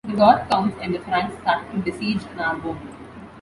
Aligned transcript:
The 0.03 0.13
Goth 0.13 0.49
counts 0.49 0.77
and 0.81 0.95
the 0.95 0.99
Franks 0.99 1.39
started 1.43 1.71
to 1.73 1.91
besiege 1.91 2.23
Narbonne. 2.35 2.89